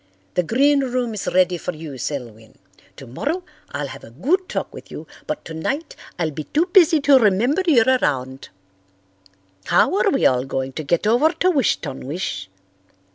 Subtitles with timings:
[0.33, 2.57] The green room is ready for you, Selwyn.
[2.95, 7.19] Tomorrow I'll have a good talk with you, but tonight I'll be too busy to
[7.19, 8.49] remember you're around.
[9.65, 12.49] How are we all going to get over to Wish ton wish?